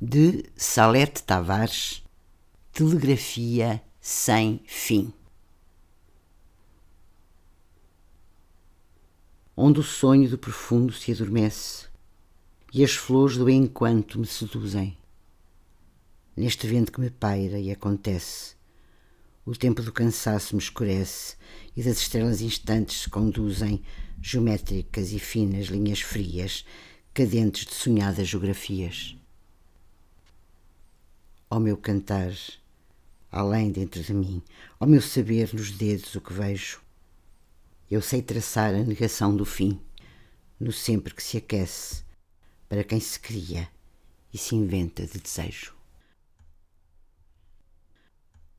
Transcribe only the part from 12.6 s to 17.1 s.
e as flores do enquanto me seduzem. Neste vento que me